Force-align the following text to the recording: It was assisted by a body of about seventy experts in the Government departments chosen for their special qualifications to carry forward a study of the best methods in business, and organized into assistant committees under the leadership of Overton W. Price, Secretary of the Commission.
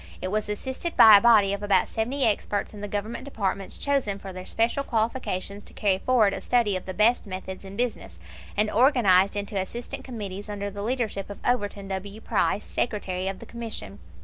It 0.19 0.29
was 0.31 0.49
assisted 0.49 0.97
by 0.97 1.15
a 1.17 1.21
body 1.21 1.53
of 1.53 1.61
about 1.61 1.87
seventy 1.87 2.25
experts 2.25 2.73
in 2.73 2.81
the 2.81 2.87
Government 2.87 3.23
departments 3.23 3.77
chosen 3.77 4.17
for 4.17 4.33
their 4.33 4.47
special 4.47 4.83
qualifications 4.83 5.63
to 5.65 5.73
carry 5.73 5.99
forward 5.99 6.33
a 6.33 6.41
study 6.41 6.75
of 6.75 6.87
the 6.87 6.93
best 6.95 7.27
methods 7.27 7.63
in 7.63 7.75
business, 7.75 8.19
and 8.57 8.71
organized 8.71 9.35
into 9.35 9.61
assistant 9.61 10.03
committees 10.03 10.49
under 10.49 10.71
the 10.71 10.81
leadership 10.81 11.29
of 11.29 11.37
Overton 11.45 11.87
W. 11.89 12.19
Price, 12.19 12.63
Secretary 12.63 13.27
of 13.27 13.37
the 13.37 13.45
Commission. 13.45 13.99